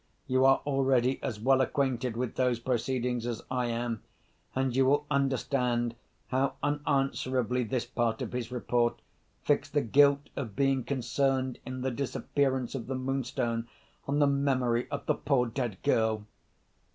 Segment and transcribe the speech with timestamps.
[0.25, 4.01] You are already as well acquainted with those proceedings as I am;
[4.55, 5.93] and you will understand
[6.29, 8.99] how unanswerably this part of his report
[9.43, 13.67] fixed the guilt of being concerned in the disappearance of the Moonstone
[14.07, 16.25] on the memory of the poor dead girl.